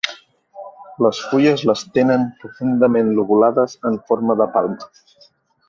Les 1.05 1.19
fulles 1.33 1.65
les 1.71 1.83
tenen 1.99 2.25
profundament 2.45 3.13
lobulades 3.21 3.79
en 3.91 4.03
forma 4.09 4.41
de 4.43 4.51
palma. 4.59 4.93